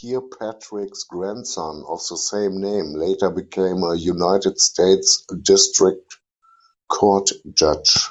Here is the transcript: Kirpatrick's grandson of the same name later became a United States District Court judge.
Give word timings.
Kirpatrick's 0.00 1.02
grandson 1.04 1.84
of 1.86 2.00
the 2.08 2.16
same 2.16 2.62
name 2.62 2.94
later 2.94 3.28
became 3.28 3.82
a 3.84 3.94
United 3.94 4.58
States 4.58 5.22
District 5.42 6.14
Court 6.88 7.28
judge. 7.52 8.08